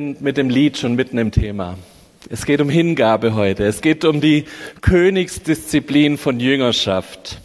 [0.00, 1.76] mit dem Lied schon mitten im Thema.
[2.30, 3.66] Es geht um Hingabe heute.
[3.66, 4.46] Es geht um die
[4.80, 7.38] Königsdisziplin von Jüngerschaft.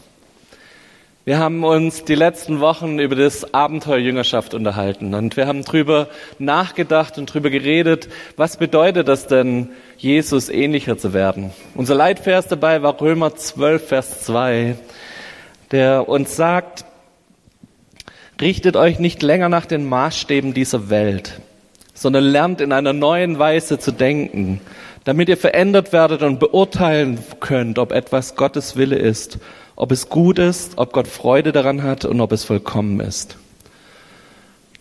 [1.26, 6.08] Wir haben uns die letzten Wochen über das Abenteuer Jüngerschaft unterhalten und wir haben drüber
[6.40, 11.52] nachgedacht und drüber geredet, was bedeutet das denn, Jesus ähnlicher zu werden.
[11.74, 14.78] Unser Leitvers dabei war Römer 12, Vers 2,
[15.72, 16.86] der uns sagt,
[18.40, 21.42] richtet euch nicht länger nach den Maßstäben dieser Welt
[21.96, 24.62] sondern lernt in einer neuen Weise zu denken,
[25.06, 29.40] damit ihr verändert werdet und beurteilen könnt, ob etwas Gottes Wille ist,
[29.76, 33.38] ob es gut ist, ob Gott Freude daran hat und ob es vollkommen ist.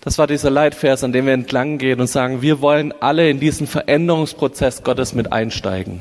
[0.00, 3.41] Das war dieser Leitvers, an dem wir entlang gehen und sagen, wir wollen alle in
[3.41, 6.00] diesen Veränderungsprozess Gottes mit einsteigen.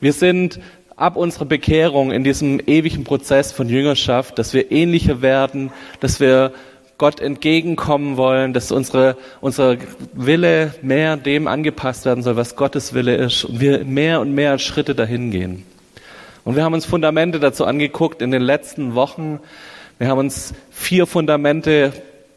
[0.00, 0.58] Wir sind
[0.96, 5.70] ab unserer Bekehrung in diesem ewigen Prozess von Jüngerschaft, dass wir ähnlicher werden,
[6.00, 6.52] dass wir
[6.98, 9.78] Gott entgegenkommen wollen, dass unsere, unsere
[10.14, 14.58] Wille mehr dem angepasst werden soll, was Gottes Wille ist und wir mehr und mehr
[14.58, 15.64] Schritte dahin gehen.
[16.44, 19.38] Und wir haben uns Fundamente dazu angeguckt in den letzten Wochen.
[19.98, 21.92] Wir haben uns vier Fundamente,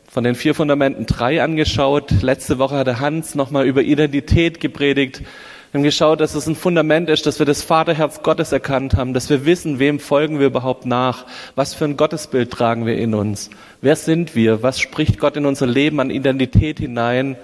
[0.07, 2.21] von den vier Fundamenten drei angeschaut.
[2.21, 5.23] Letzte Woche hatte Hans nochmal über Identität gepredigt.
[5.71, 9.13] Wir haben geschaut, dass es ein Fundament ist, dass wir das Vaterherz Gottes erkannt haben,
[9.13, 13.13] dass wir wissen, wem folgen wir überhaupt nach, was für ein Gottesbild tragen wir in
[13.13, 17.37] uns, wer sind wir, was spricht Gott in unser Leben an Identität hinein.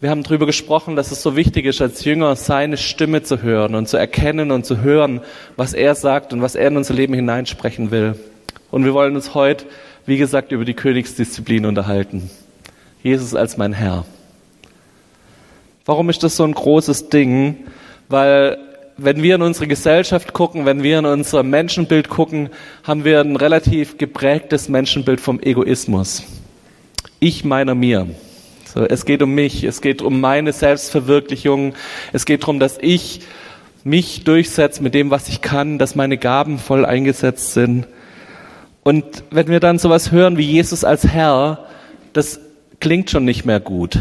[0.00, 3.76] Wir haben darüber gesprochen, dass es so wichtig ist, als Jünger seine Stimme zu hören
[3.76, 5.20] und zu erkennen und zu hören,
[5.54, 8.16] was er sagt und was er in unser Leben hineinsprechen will.
[8.72, 9.64] Und wir wollen uns heute,
[10.06, 12.30] wie gesagt, über die Königsdisziplin unterhalten.
[13.04, 14.04] Jesus als mein Herr.
[15.88, 17.64] Warum ist das so ein großes Ding?
[18.10, 18.58] Weil
[18.98, 22.50] wenn wir in unsere Gesellschaft gucken, wenn wir in unser Menschenbild gucken,
[22.84, 26.24] haben wir ein relativ geprägtes Menschenbild vom Egoismus.
[27.20, 28.06] Ich meiner mir.
[28.66, 31.72] So, es geht um mich, es geht um meine Selbstverwirklichung,
[32.12, 33.20] es geht darum, dass ich
[33.82, 37.86] mich durchsetze mit dem, was ich kann, dass meine Gaben voll eingesetzt sind.
[38.82, 41.64] Und wenn wir dann sowas hören wie Jesus als Herr,
[42.12, 42.40] das
[42.78, 43.98] klingt schon nicht mehr gut.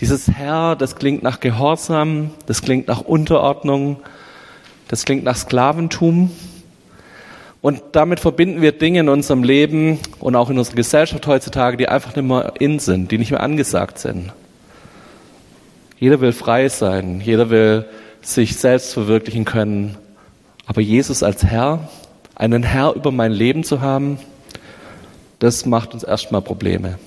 [0.00, 3.98] Dieses Herr, das klingt nach Gehorsam, das klingt nach Unterordnung,
[4.88, 6.32] das klingt nach Sklaventum.
[7.62, 11.88] Und damit verbinden wir Dinge in unserem Leben und auch in unserer Gesellschaft heutzutage, die
[11.88, 14.32] einfach nicht mehr in sind, die nicht mehr angesagt sind.
[15.98, 17.86] Jeder will frei sein, jeder will
[18.20, 19.96] sich selbst verwirklichen können.
[20.66, 21.88] Aber Jesus als Herr,
[22.34, 24.18] einen Herr über mein Leben zu haben,
[25.38, 26.98] das macht uns erstmal Probleme.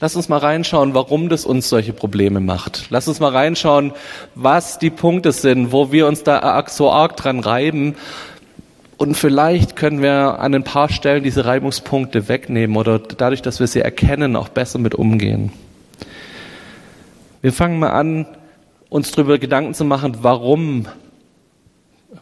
[0.00, 2.86] Lass uns mal reinschauen, warum das uns solche Probleme macht.
[2.90, 3.92] Lass uns mal reinschauen,
[4.36, 7.96] was die Punkte sind, wo wir uns da so arg dran reiben.
[8.96, 13.66] Und vielleicht können wir an ein paar Stellen diese Reibungspunkte wegnehmen oder dadurch, dass wir
[13.66, 15.52] sie erkennen, auch besser mit umgehen.
[17.42, 18.26] Wir fangen mal an,
[18.90, 20.86] uns darüber Gedanken zu machen, warum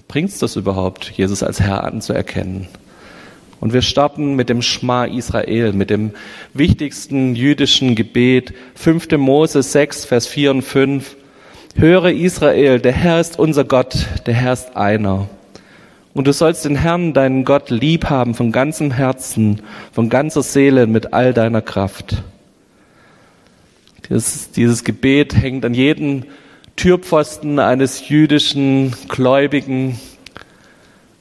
[0.08, 2.68] bringt es das überhaupt, Jesus als Herr anzuerkennen?
[3.60, 6.12] Und wir starten mit dem Schma Israel, mit dem
[6.52, 9.12] wichtigsten jüdischen Gebet, 5.
[9.16, 11.16] Mose 6, Vers 4 und 5.
[11.74, 15.28] Höre Israel, der Herr ist unser Gott, der Herr ist einer.
[16.14, 19.60] Und du sollst den Herrn, deinen Gott, lieb haben von ganzem Herzen,
[19.92, 22.22] von ganzer Seele, mit all deiner Kraft.
[24.08, 26.24] Dieses, dieses Gebet hängt an jedem
[26.76, 29.98] Türpfosten eines jüdischen Gläubigen,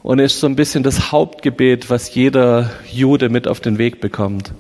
[0.06, 4.52] und ist so ein bisschen das Hauptgebet, was jeder Jude mit auf den Weg bekommt.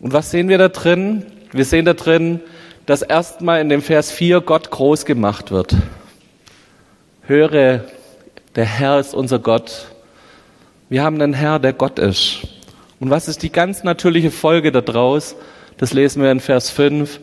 [0.00, 1.26] Und was sehen wir da drin?
[1.52, 2.40] Wir sehen da drin,
[2.86, 5.76] dass erstmal in dem Vers 4 Gott groß gemacht wird.
[7.26, 7.84] Höre,
[8.56, 9.88] der Herr ist unser Gott.
[10.88, 12.38] Wir haben einen Herr, der Gott ist.
[13.00, 15.36] Und was ist die ganz natürliche Folge daraus?
[15.76, 17.20] Das lesen wir in Vers 5.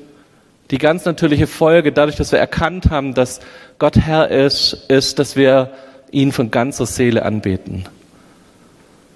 [0.69, 3.39] Die ganz natürliche Folge, dadurch, dass wir erkannt haben, dass
[3.79, 5.71] Gott Herr ist, ist, dass wir
[6.11, 7.85] ihn von ganzer Seele anbeten.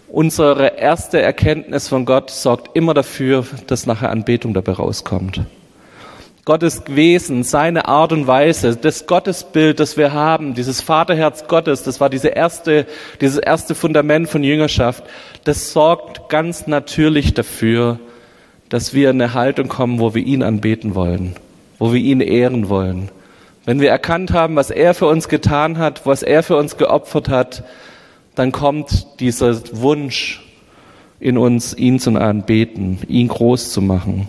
[0.08, 5.42] Unsere erste Erkenntnis von Gott sorgt immer dafür, dass nachher Anbetung dabei rauskommt.
[6.46, 12.02] Gottes Wesen, seine Art und Weise, das Gottesbild, das wir haben, dieses Vaterherz Gottes, das
[12.02, 12.88] war diese erste,
[13.22, 15.04] dieses erste Fundament von Jüngerschaft,
[15.44, 18.00] das sorgt ganz natürlich dafür,
[18.70, 21.36] dass wir in eine Haltung kommen, wo wir ihn anbeten wollen,
[21.78, 23.10] wo wir ihn ehren wollen,
[23.70, 27.30] wenn wir erkannt haben, was er für uns getan hat, was er für uns geopfert
[27.30, 27.64] hat,
[28.34, 30.44] dann kommt dieser Wunsch
[31.20, 34.28] in uns, ihn zu anbeten, ihn groß zu machen.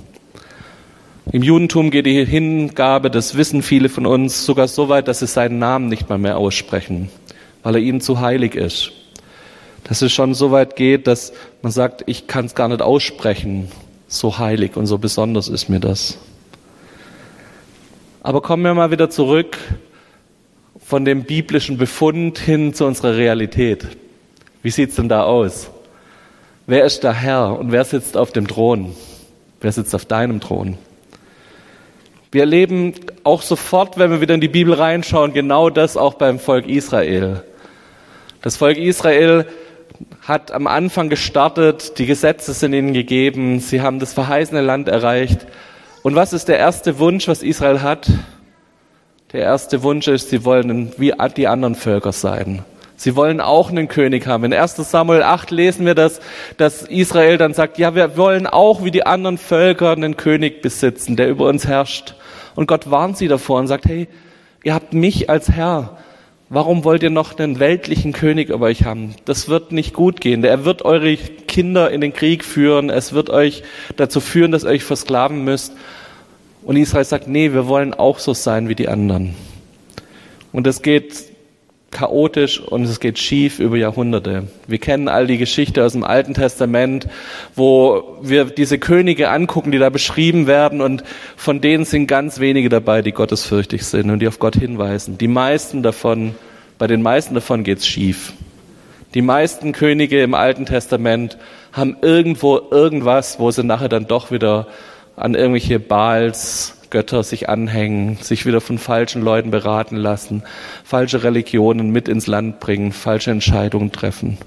[1.33, 5.27] Im Judentum geht die Hingabe, das wissen viele von uns, sogar so weit, dass sie
[5.27, 7.09] seinen Namen nicht mal mehr aussprechen,
[7.63, 8.93] weil er ihnen zu heilig ist.
[9.85, 11.33] Dass es schon so weit geht, dass
[11.63, 13.73] man sagt, ich kann es gar nicht aussprechen,
[14.07, 16.19] so heilig und so besonders ist mir das.
[18.23, 19.57] Aber kommen wir mal wieder zurück
[20.79, 23.87] von dem biblischen Befund hin zu unserer Realität.
[24.63, 25.71] Wie sieht's denn da aus?
[26.67, 28.95] Wer ist der Herr und wer sitzt auf dem Thron?
[29.63, 30.77] Wer sitzt auf deinem Thron?
[32.31, 32.93] Wir erleben
[33.25, 37.43] auch sofort, wenn wir wieder in die Bibel reinschauen, genau das auch beim Volk Israel.
[38.43, 39.47] Das Volk Israel
[40.21, 45.47] hat am Anfang gestartet, die Gesetze sind ihnen gegeben, sie haben das verheißene Land erreicht.
[46.03, 48.09] Und was ist der erste Wunsch, was Israel hat?
[49.33, 52.65] Der erste Wunsch ist, sie wollen wie die anderen Völker sein.
[52.97, 54.45] Sie wollen auch einen König haben.
[54.45, 56.21] In 1 Samuel 8 lesen wir das,
[56.57, 61.17] dass Israel dann sagt, ja, wir wollen auch wie die anderen Völker einen König besitzen,
[61.17, 62.15] der über uns herrscht.
[62.55, 64.09] Und Gott warnt sie davor und sagt, hey,
[64.65, 65.99] ihr habt mich als Herr.
[66.53, 69.15] Warum wollt ihr noch einen weltlichen König über euch haben?
[69.25, 70.43] Das wird nicht gut gehen.
[70.43, 72.91] Er wird eure Kinder in den Krieg führen.
[72.91, 73.63] Es wird euch
[73.95, 75.75] dazu führen, dass ihr euch versklaven müsst.
[76.65, 79.37] Und Israel sagt, nee, wir wollen auch so sein wie die anderen.
[80.51, 81.30] Und es geht
[81.91, 84.45] chaotisch und es geht schief über Jahrhunderte.
[84.67, 87.09] Wir kennen all die Geschichte aus dem Alten Testament,
[87.57, 91.03] wo wir diese Könige angucken, die da beschrieben werden und
[91.37, 95.19] von denen sind ganz wenige dabei, die gottesfürchtig sind und die auf Gott hinweisen.
[95.19, 96.35] Die meisten davon,
[96.79, 98.33] bei den meisten davon geht's schief.
[99.15, 101.37] Die meisten Könige im Alten Testament
[101.73, 104.69] haben irgendwo irgendwas, wo sie nachher dann doch wieder
[105.17, 110.43] an irgendwelche Baals Götter sich anhängen, sich wieder von falschen Leuten beraten lassen,
[110.85, 114.39] falsche Religionen mit ins Land bringen, falsche Entscheidungen treffen.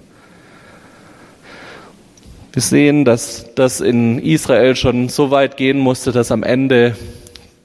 [2.52, 6.96] Wir sehen, dass das in Israel schon so weit gehen musste, dass am Ende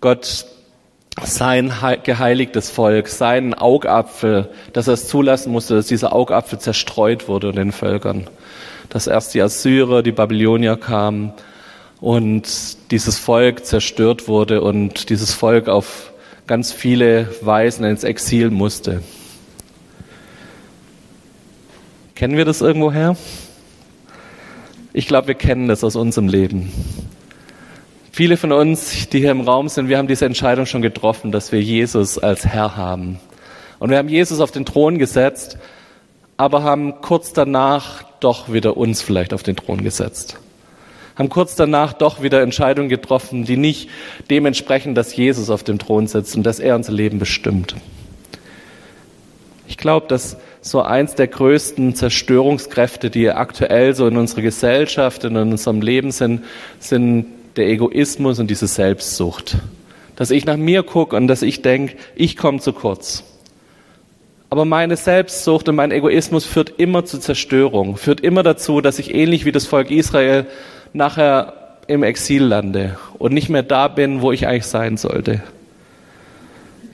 [0.00, 0.46] Gott
[1.22, 1.72] sein
[2.04, 7.60] geheiligtes Volk, seinen Augapfel, dass er es zulassen musste, dass dieser Augapfel zerstreut wurde unter
[7.60, 8.28] den Völkern.
[8.88, 11.32] Dass erst die Assyrer, die Babylonier kamen
[12.00, 16.12] und dieses Volk zerstört wurde und dieses Volk auf
[16.46, 19.02] ganz viele Weisen ins Exil musste.
[22.14, 23.16] Kennen wir das irgendwoher?
[24.92, 26.72] Ich glaube, wir kennen das aus unserem Leben.
[28.10, 31.52] Viele von uns, die hier im Raum sind, wir haben diese Entscheidung schon getroffen, dass
[31.52, 33.20] wir Jesus als Herr haben.
[33.78, 35.58] Und wir haben Jesus auf den Thron gesetzt,
[36.36, 40.38] aber haben kurz danach doch wieder uns vielleicht auf den Thron gesetzt
[41.18, 43.90] haben kurz danach doch wieder Entscheidungen getroffen, die nicht
[44.30, 47.74] dementsprechend, dass Jesus auf dem Thron sitzt und dass er unser Leben bestimmt.
[49.66, 55.36] Ich glaube, dass so eins der größten Zerstörungskräfte, die aktuell so in unserer Gesellschaft, in
[55.36, 56.44] unserem Leben sind,
[56.78, 57.26] sind
[57.56, 59.56] der Egoismus und diese Selbstsucht.
[60.14, 63.24] Dass ich nach mir gucke und dass ich denke, ich komme zu kurz.
[64.50, 69.14] Aber meine Selbstsucht und mein Egoismus führt immer zu Zerstörung, führt immer dazu, dass ich
[69.14, 70.46] ähnlich wie das Volk Israel
[70.92, 71.54] nachher
[71.86, 75.42] im Exil lande und nicht mehr da bin, wo ich eigentlich sein sollte.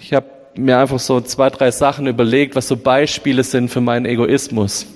[0.01, 0.27] Ich habe
[0.57, 4.87] mir einfach so zwei, drei Sachen überlegt, was so Beispiele sind für meinen Egoismus.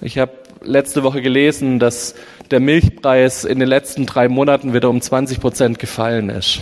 [0.00, 0.32] Ich habe
[0.62, 2.14] letzte Woche gelesen, dass
[2.50, 6.60] der Milchpreis in den letzten drei Monaten wieder um 20 Prozent gefallen ist.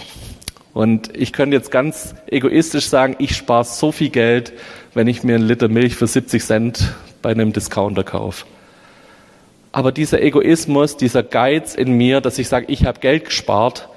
[0.73, 4.53] Und ich könnte jetzt ganz egoistisch sagen, ich spare so viel Geld,
[4.95, 8.47] wenn ich mir einen Liter Milch für 70 Cent bei einem Discounter kaufe.
[9.73, 13.89] Aber dieser Egoismus, dieser Geiz in mir, dass ich sage, ich habe Geld gespart,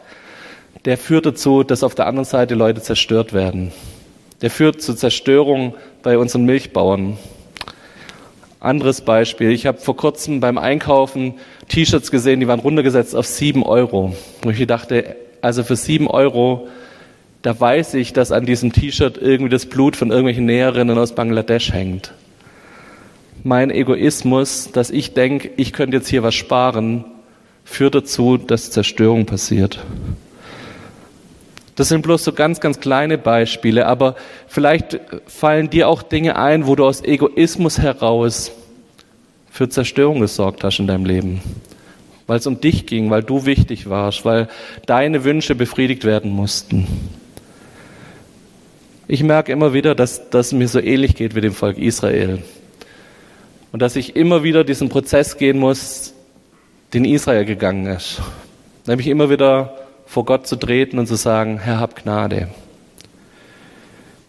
[0.85, 3.71] der führt dazu, dass auf der anderen Seite Leute zerstört werden.
[4.41, 7.17] Der führt zu Zerstörung bei unseren Milchbauern.
[8.59, 9.51] Anderes Beispiel.
[9.51, 11.36] Ich habe vor kurzem beim Einkaufen
[11.69, 14.15] T-Shirts gesehen, die waren runtergesetzt auf sieben Euro.
[14.45, 16.67] Und ich dachte, also für sieben Euro,
[17.41, 21.74] da weiß ich, dass an diesem T-Shirt irgendwie das Blut von irgendwelchen Näherinnen aus Bangladesch
[21.74, 22.13] hängt
[23.43, 27.05] mein Egoismus, dass ich denke, ich könnte jetzt hier was sparen,
[27.65, 29.83] führt dazu, dass Zerstörung passiert.
[31.75, 34.15] Das sind bloß so ganz, ganz kleine Beispiele, aber
[34.47, 38.51] vielleicht fallen dir auch Dinge ein, wo du aus Egoismus heraus
[39.50, 41.41] für Zerstörung gesorgt hast in deinem Leben.
[42.27, 44.47] Weil es um dich ging, weil du wichtig warst, weil
[44.85, 46.88] deine Wünsche befriedigt werden mussten.
[49.07, 52.41] Ich merke immer wieder, dass das mir so ähnlich geht wie dem Volk Israel.
[53.74, 56.13] Und dass ich immer wieder diesen Prozess gehen muss,
[56.94, 58.22] den Israel gegangen ist.
[58.86, 59.75] Nämlich immer wieder
[60.06, 62.50] vor Gott zu treten und zu sagen, Herr, hab Gnade.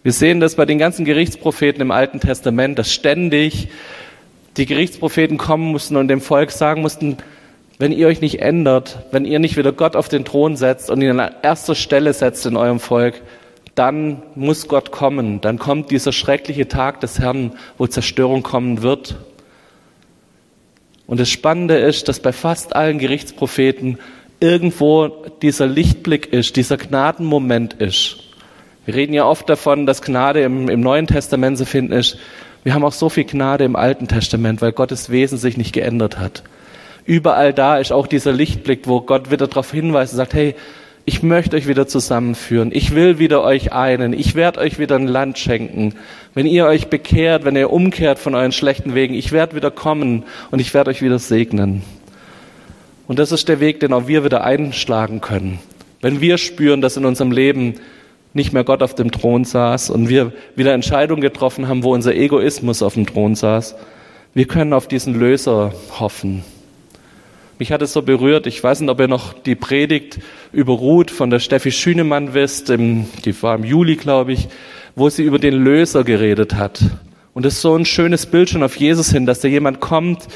[0.01, 3.67] Wir sehen das bei den ganzen Gerichtspropheten im Alten Testament, dass ständig
[4.57, 7.17] die Gerichtspropheten kommen mussten und dem Volk sagen mussten,
[7.77, 11.03] wenn ihr euch nicht ändert, wenn ihr nicht wieder Gott auf den Thron setzt und
[11.03, 13.21] ihn an erster Stelle setzt in eurem Volk,
[13.75, 15.39] dann muss Gott kommen.
[15.41, 19.17] Dann kommt dieser schreckliche Tag des Herrn, wo Zerstörung kommen wird.
[21.07, 23.99] Und das Spannende ist, dass bei fast allen Gerichtspropheten
[24.39, 25.07] irgendwo
[25.41, 28.17] dieser Lichtblick ist, dieser Gnadenmoment ist.
[28.85, 32.17] Wir reden ja oft davon, dass Gnade im, im Neuen Testament zu finden ist.
[32.63, 36.19] Wir haben auch so viel Gnade im Alten Testament, weil Gottes Wesen sich nicht geändert
[36.19, 36.43] hat.
[37.05, 40.55] Überall da ist auch dieser Lichtblick, wo Gott wieder darauf hinweist und sagt, hey,
[41.05, 42.71] ich möchte euch wieder zusammenführen.
[42.73, 44.13] Ich will wieder euch einen.
[44.13, 45.93] Ich werde euch wieder ein Land schenken.
[46.33, 50.23] Wenn ihr euch bekehrt, wenn ihr umkehrt von euren schlechten Wegen, ich werde wieder kommen
[50.49, 51.83] und ich werde euch wieder segnen.
[53.07, 55.59] Und das ist der Weg, den auch wir wieder einschlagen können.
[56.01, 57.75] Wenn wir spüren, dass in unserem Leben
[58.33, 62.15] nicht mehr Gott auf dem Thron saß und wir wieder Entscheidungen getroffen haben, wo unser
[62.15, 63.75] Egoismus auf dem Thron saß,
[64.33, 66.43] wir können auf diesen Löser hoffen.
[67.57, 68.47] Mich hat es so berührt.
[68.47, 70.19] Ich weiß nicht, ob ihr noch die Predigt
[70.51, 72.69] über Ruth von der Steffi Schünemann wisst.
[72.69, 74.49] Im, die war im Juli, glaube ich,
[74.95, 76.81] wo sie über den Löser geredet hat.
[77.33, 80.27] Und das ist so ein schönes Bild schon auf Jesus hin, dass da jemand kommt,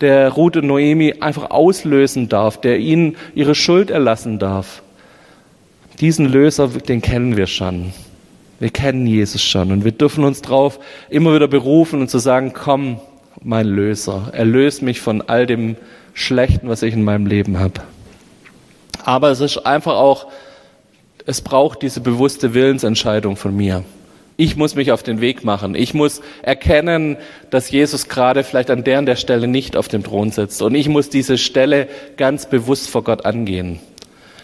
[0.00, 4.82] der Ruth und Noemi einfach auslösen darf, der ihnen ihre Schuld erlassen darf.
[6.00, 7.92] Diesen Löser, den kennen wir schon.
[8.60, 10.78] Wir kennen Jesus schon und wir dürfen uns drauf
[11.10, 12.98] immer wieder berufen und zu sagen, komm,
[13.42, 15.76] mein Löser, erlöse mich von all dem
[16.14, 17.80] Schlechten, was ich in meinem Leben habe.
[19.04, 20.26] Aber es ist einfach auch,
[21.26, 23.84] es braucht diese bewusste Willensentscheidung von mir.
[24.36, 25.74] Ich muss mich auf den Weg machen.
[25.74, 27.16] Ich muss erkennen,
[27.50, 30.62] dass Jesus gerade vielleicht an der und der Stelle nicht auf dem Thron sitzt.
[30.62, 33.78] Und ich muss diese Stelle ganz bewusst vor Gott angehen.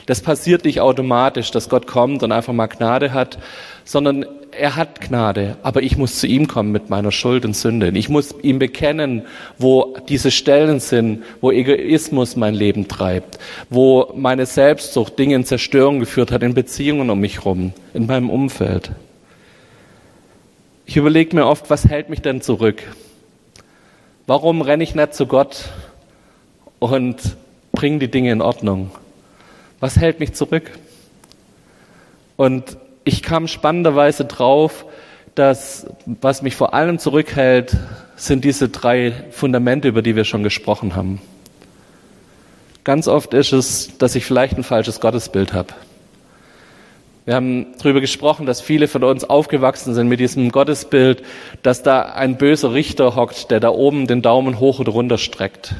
[0.06, 3.38] Das passiert nicht automatisch, dass Gott kommt und einfach mal Gnade hat,
[3.84, 4.24] sondern
[4.58, 7.90] er hat Gnade, aber ich muss zu ihm kommen mit meiner Schuld und Sünde.
[7.94, 9.22] Ich muss ihm bekennen,
[9.56, 13.38] wo diese Stellen sind, wo Egoismus mein Leben treibt,
[13.70, 18.30] wo meine Selbstsucht Dinge in Zerstörung geführt hat, in Beziehungen um mich herum, in meinem
[18.30, 18.90] Umfeld.
[20.86, 22.82] Ich überlege mir oft, was hält mich denn zurück?
[24.26, 25.70] Warum renne ich nicht zu Gott
[26.80, 27.36] und
[27.72, 28.90] bringe die Dinge in Ordnung?
[29.80, 30.70] Was hält mich zurück?
[32.36, 34.84] Und ich kam spannenderweise drauf,
[35.34, 37.76] dass was mich vor allem zurückhält,
[38.16, 41.20] sind diese drei Fundamente, über die wir schon gesprochen haben.
[42.84, 45.74] Ganz oft ist es, dass ich vielleicht ein falsches Gottesbild habe.
[47.26, 51.22] Wir haben darüber gesprochen, dass viele von uns aufgewachsen sind mit diesem Gottesbild,
[51.62, 55.74] dass da ein böser Richter hockt, der da oben den Daumen hoch und runter streckt.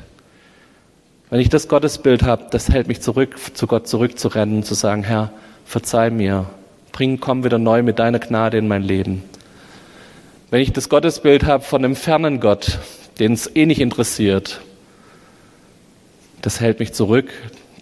[1.30, 5.30] Wenn ich das Gottesbild habe, das hält mich zurück, zu Gott zurückzurennen, zu sagen, Herr,
[5.64, 6.44] verzeih mir,
[6.92, 9.22] bring, komm wieder neu mit deiner Gnade in mein Leben.
[10.50, 12.78] Wenn ich das Gottesbild habe von einem fernen Gott,
[13.18, 14.60] den es eh nicht interessiert,
[16.42, 17.30] das hält mich zurück.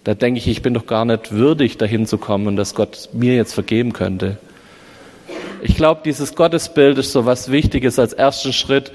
[0.05, 3.35] Da denke ich, ich bin doch gar nicht würdig, dahin zu kommen dass Gott mir
[3.35, 4.39] jetzt vergeben könnte.
[5.63, 8.93] Ich glaube, dieses Gottesbild ist so was Wichtiges als ersten Schritt,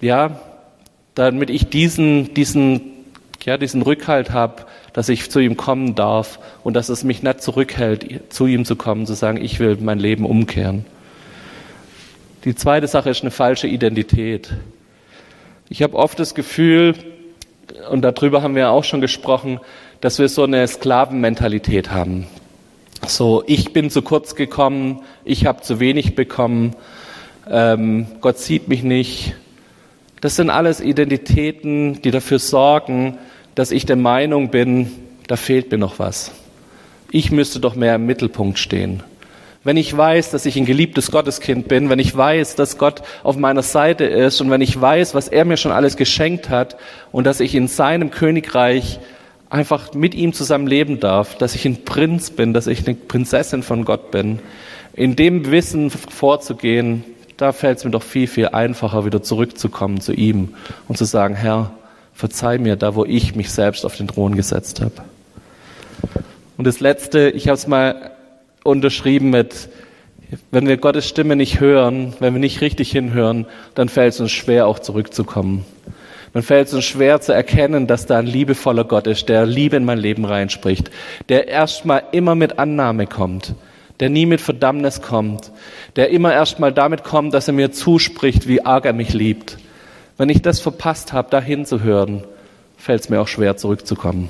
[0.00, 0.40] ja,
[1.14, 2.80] damit ich diesen, diesen,
[3.44, 7.42] ja, diesen Rückhalt habe, dass ich zu ihm kommen darf und dass es mich nicht
[7.42, 10.84] zurückhält, zu ihm zu kommen, zu sagen, ich will mein Leben umkehren.
[12.44, 14.52] Die zweite Sache ist eine falsche Identität.
[15.68, 16.94] Ich habe oft das Gefühl,
[17.90, 19.60] und darüber haben wir auch schon gesprochen,
[20.00, 22.26] dass wir so eine Sklavenmentalität haben.
[23.06, 26.74] So, ich bin zu kurz gekommen, ich habe zu wenig bekommen,
[27.50, 29.34] ähm, Gott sieht mich nicht.
[30.20, 33.18] Das sind alles Identitäten, die dafür sorgen,
[33.58, 34.88] dass ich der Meinung bin,
[35.26, 36.30] da fehlt mir noch was.
[37.10, 39.02] Ich müsste doch mehr im Mittelpunkt stehen.
[39.64, 43.36] Wenn ich weiß, dass ich ein geliebtes Gotteskind bin, wenn ich weiß, dass Gott auf
[43.36, 46.76] meiner Seite ist und wenn ich weiß, was er mir schon alles geschenkt hat
[47.10, 49.00] und dass ich in seinem Königreich
[49.50, 53.64] einfach mit ihm zusammen leben darf, dass ich ein Prinz bin, dass ich eine Prinzessin
[53.64, 54.38] von Gott bin,
[54.92, 57.02] in dem Wissen vorzugehen,
[57.36, 60.54] da fällt es mir doch viel, viel einfacher, wieder zurückzukommen zu ihm
[60.86, 61.72] und zu sagen, Herr,
[62.18, 64.92] verzeih mir da, wo ich mich selbst auf den Thron gesetzt habe.
[66.56, 68.10] Und das Letzte, ich habe es mal
[68.64, 69.68] unterschrieben mit,
[70.50, 73.46] wenn wir Gottes Stimme nicht hören, wenn wir nicht richtig hinhören,
[73.76, 75.64] dann fällt es uns schwer, auch zurückzukommen.
[76.32, 79.76] Dann fällt es uns schwer zu erkennen, dass da ein liebevoller Gott ist, der Liebe
[79.76, 80.90] in mein Leben reinspricht,
[81.28, 83.54] der erstmal immer mit Annahme kommt,
[84.00, 85.52] der nie mit Verdammnis kommt,
[85.94, 89.56] der immer erstmal damit kommt, dass er mir zuspricht, wie arg er mich liebt
[90.18, 92.24] wenn ich das verpasst habe, da hinzuhören,
[92.76, 94.28] fällt es mir auch schwer, zurückzukommen.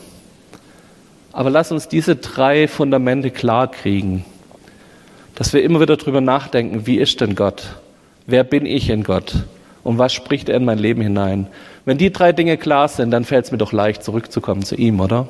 [1.32, 4.24] Aber lass uns diese drei Fundamente klar kriegen,
[5.34, 7.76] dass wir immer wieder darüber nachdenken, wie ist denn Gott?
[8.26, 9.34] Wer bin ich in Gott?
[9.82, 11.46] Und was spricht er in mein Leben hinein?
[11.86, 15.00] Wenn die drei Dinge klar sind, dann fällt es mir doch leicht, zurückzukommen zu ihm,
[15.00, 15.28] oder?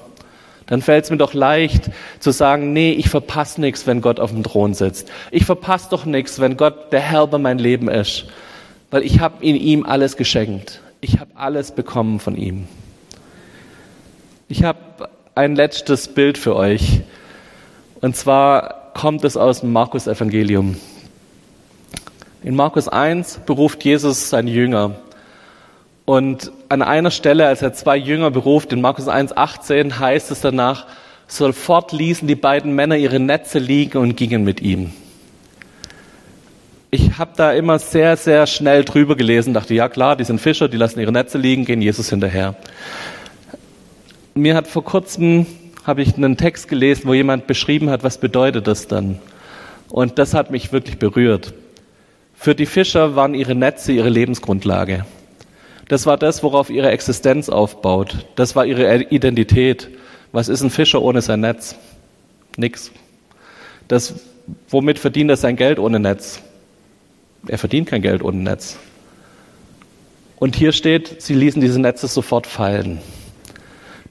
[0.67, 4.31] Dann fällt es mir doch leicht zu sagen, nee, ich verpasse nichts, wenn Gott auf
[4.31, 5.11] dem Thron sitzt.
[5.31, 8.27] Ich verpasse doch nichts, wenn Gott der Herr über mein Leben ist
[8.90, 10.80] weil ich habe in ihm alles geschenkt.
[11.00, 12.66] Ich habe alles bekommen von ihm.
[14.49, 17.00] Ich habe ein letztes Bild für euch.
[18.00, 20.76] Und zwar kommt es aus dem Markus-Evangelium.
[22.42, 24.97] In Markus 1 beruft Jesus seine Jünger.
[26.04, 30.40] Und an einer Stelle, als er zwei Jünger beruft, in Markus 1, 18, heißt es
[30.40, 30.87] danach,
[31.26, 34.92] sofort ließen die beiden Männer ihre Netze liegen und gingen mit ihm.
[36.90, 40.68] Ich habe da immer sehr, sehr schnell drüber gelesen, dachte, ja klar, die sind Fischer,
[40.68, 42.54] die lassen ihre Netze liegen, gehen Jesus hinterher.
[44.35, 45.45] Mir hat vor kurzem,
[45.85, 49.18] habe ich einen Text gelesen, wo jemand beschrieben hat, was bedeutet das dann?
[49.90, 51.52] Und das hat mich wirklich berührt.
[52.35, 55.04] Für die Fischer waren ihre Netze ihre Lebensgrundlage.
[55.88, 58.26] Das war das, worauf ihre Existenz aufbaut.
[58.35, 59.88] Das war ihre Identität.
[60.33, 61.76] Was ist ein Fischer ohne sein Netz?
[62.57, 62.92] Nix.
[63.88, 64.14] Das,
[64.71, 66.42] womit verdient er sein Geld ohne Netz?
[67.47, 68.78] Er verdient kein Geld ohne Netz.
[70.38, 72.99] Und hier steht, sie ließen diese Netze sofort fallen.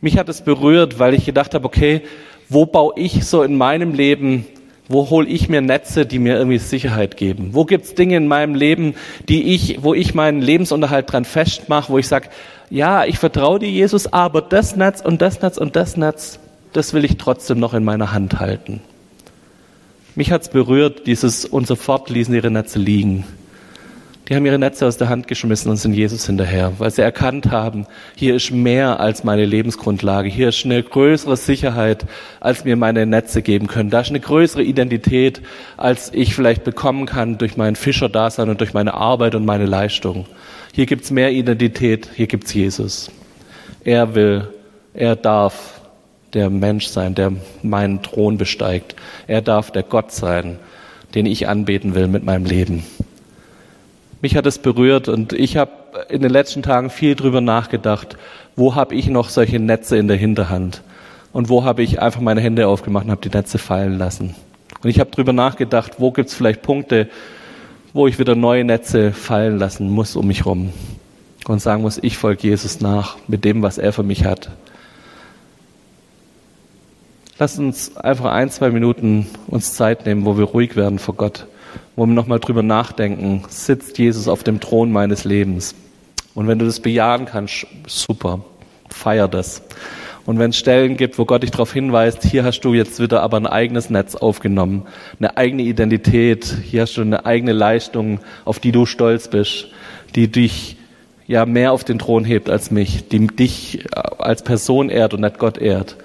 [0.01, 2.01] Mich hat es berührt, weil ich gedacht habe, okay,
[2.49, 4.45] wo baue ich so in meinem Leben
[4.89, 7.49] wo hole ich mir Netze, die mir irgendwie Sicherheit geben?
[7.51, 8.95] Wo gibt's Dinge in meinem Leben,
[9.27, 12.29] die ich, wo ich meinen Lebensunterhalt dran festmache, wo ich sage,
[12.69, 16.39] ja, ich vertraue dir, Jesus, aber das Netz und das Netz und das Netz,
[16.73, 18.81] das will ich trotzdem noch in meiner Hand halten.
[20.17, 23.23] Mich hat's berührt, dieses und sofort ließen ihre Netze liegen.
[24.27, 27.51] Die haben ihre Netze aus der Hand geschmissen und sind Jesus hinterher, weil sie erkannt
[27.51, 32.07] haben, hier ist mehr als meine Lebensgrundlage, hier ist eine größere Sicherheit,
[32.39, 33.91] als mir meine Netze geben können.
[33.91, 35.43] Da ist eine größere Identität,
[35.77, 40.25] als ich vielleicht bekommen kann durch mein Fischerdasein und durch meine Arbeit und meine Leistung.
[40.73, 43.11] Hier gibt's mehr Identität, hier gibt's Jesus.
[43.83, 44.47] Er will,
[44.95, 45.76] er darf
[46.33, 48.95] der Mensch sein, der meinen Thron besteigt.
[49.27, 50.59] Er darf der Gott sein,
[51.15, 52.83] den ich anbeten will mit meinem Leben.
[54.21, 55.71] Mich hat es berührt und ich habe
[56.09, 58.17] in den letzten Tagen viel drüber nachgedacht,
[58.55, 60.81] wo habe ich noch solche Netze in der Hinterhand
[61.33, 64.35] und wo habe ich einfach meine Hände aufgemacht und habe die Netze fallen lassen.
[64.83, 67.07] Und ich habe drüber nachgedacht, wo gibt es vielleicht Punkte,
[67.93, 70.71] wo ich wieder neue Netze fallen lassen muss um mich rum
[71.47, 74.49] und sagen muss, ich folge Jesus nach mit dem, was er für mich hat.
[77.39, 81.47] Lass uns einfach ein, zwei Minuten uns Zeit nehmen, wo wir ruhig werden vor Gott
[81.97, 85.75] wo wir nochmal drüber nachdenken, sitzt Jesus auf dem Thron meines Lebens.
[86.35, 88.41] Und wenn du das bejahen kannst, super,
[88.89, 89.63] feier das.
[90.27, 93.23] Und wenn es Stellen gibt, wo Gott dich darauf hinweist, hier hast du jetzt wieder
[93.23, 94.85] aber ein eigenes Netz aufgenommen,
[95.19, 99.69] eine eigene Identität, hier hast du eine eigene Leistung, auf die du stolz bist,
[100.15, 100.77] die dich
[101.25, 103.85] ja mehr auf den Thron hebt als mich, die dich
[104.19, 105.95] als Person ehrt und nicht Gott ehrt.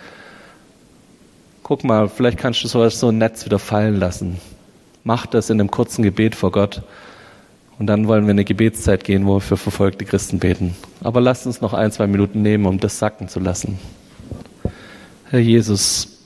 [1.62, 4.38] Guck mal, vielleicht kannst du so ein Netz wieder fallen lassen.
[5.04, 6.82] Mach das in einem kurzen Gebet vor Gott.
[7.78, 10.76] Und dann wollen wir in eine Gebetszeit gehen, wo wir für verfolgte Christen beten.
[11.02, 13.78] Aber lasst uns noch ein, zwei Minuten nehmen, um das sacken zu lassen.
[15.30, 16.18] Herr Jesus,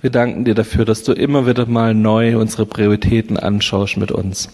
[0.00, 4.48] wir danken dir dafür, dass du immer wieder mal neu unsere Prioritäten anschaust mit uns.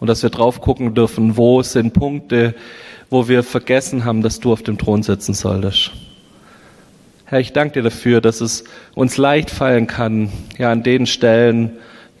[0.00, 2.56] Und dass wir drauf gucken dürfen, wo sind Punkte,
[3.10, 5.92] wo wir vergessen haben, dass du auf dem Thron sitzen solltest.
[7.32, 8.62] Herr, ich danke dir dafür, dass es
[8.94, 11.70] uns leicht fallen kann, ja, an den Stellen,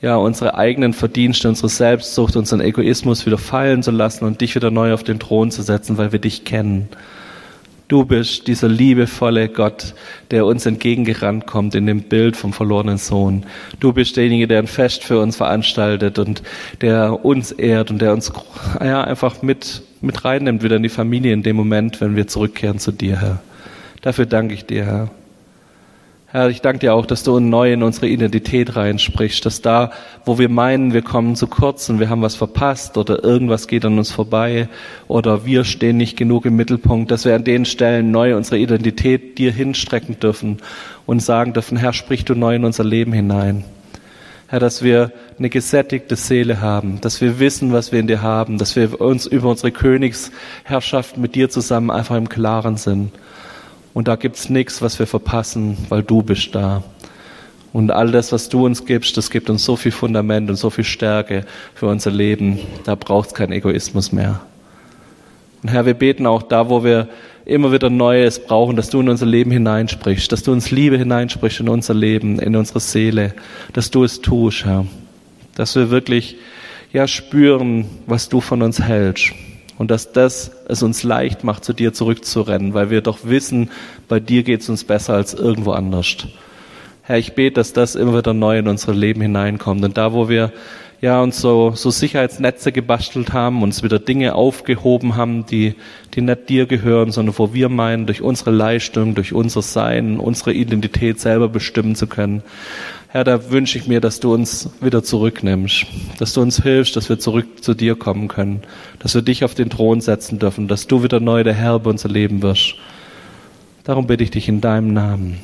[0.00, 4.70] ja, unsere eigenen Verdienste, unsere Selbstsucht, unseren Egoismus wieder fallen zu lassen und dich wieder
[4.70, 6.88] neu auf den Thron zu setzen, weil wir dich kennen.
[7.88, 9.92] Du bist dieser liebevolle Gott,
[10.30, 13.44] der uns entgegengerannt kommt in dem Bild vom verlorenen Sohn.
[13.80, 16.42] Du bist derjenige, der ein Fest für uns veranstaltet und
[16.80, 18.32] der uns ehrt und der uns
[18.82, 22.78] ja, einfach mit, mit reinnimmt wieder in die Familie in dem Moment, wenn wir zurückkehren
[22.78, 23.42] zu dir, Herr.
[24.02, 25.10] Dafür danke ich dir, Herr.
[26.26, 29.92] Herr, ich danke dir auch, dass du neu in unsere Identität reinsprichst, dass da,
[30.24, 33.84] wo wir meinen, wir kommen zu kurz und wir haben was verpasst oder irgendwas geht
[33.84, 34.68] an uns vorbei
[35.08, 39.36] oder wir stehen nicht genug im Mittelpunkt, dass wir an den Stellen neu unsere Identität
[39.38, 40.56] dir hinstrecken dürfen
[41.04, 43.62] und sagen dürfen, Herr, sprich du neu in unser Leben hinein.
[44.48, 48.58] Herr, dass wir eine gesättigte Seele haben, dass wir wissen, was wir in dir haben,
[48.58, 53.12] dass wir uns über unsere Königsherrschaft mit dir zusammen einfach im Klaren sind.
[53.94, 56.82] Und da gibt's nichts, was wir verpassen, weil du bist da.
[57.72, 60.70] Und all das, was du uns gibst, das gibt uns so viel Fundament und so
[60.70, 62.58] viel Stärke für unser Leben.
[62.84, 64.40] Da braucht's keinen Egoismus mehr.
[65.62, 67.08] Und Herr, wir beten auch da, wo wir
[67.44, 71.60] immer wieder Neues brauchen, dass du in unser Leben hineinsprichst, dass du uns Liebe hineinsprichst
[71.60, 73.34] in unser Leben, in unsere Seele,
[73.72, 74.86] dass du es tust, Herr.
[75.54, 76.36] Dass wir wirklich,
[76.92, 79.32] ja, spüren, was du von uns hältst
[79.82, 83.68] und dass das es uns leicht macht, zu dir zurückzurennen, weil wir doch wissen,
[84.06, 86.18] bei dir geht es uns besser als irgendwo anders.
[87.02, 90.28] Herr, ich bete, dass das immer wieder neu in unser Leben hineinkommt und da, wo
[90.28, 90.52] wir
[91.00, 95.74] ja, uns so, so Sicherheitsnetze gebastelt haben, uns wieder Dinge aufgehoben haben, die,
[96.14, 100.52] die nicht dir gehören, sondern wo wir meinen, durch unsere Leistung, durch unser Sein, unsere
[100.52, 102.44] Identität selber bestimmen zu können.
[103.12, 105.84] Herr, da wünsche ich mir, dass du uns wieder zurücknimmst,
[106.18, 108.62] dass du uns hilfst, dass wir zurück zu dir kommen können,
[109.00, 111.90] dass wir dich auf den Thron setzen dürfen, dass du wieder neu der Herr über
[111.90, 112.74] unser Leben wirst.
[113.84, 115.40] Darum bitte ich dich in deinem Namen.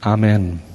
[0.00, 0.73] Amen.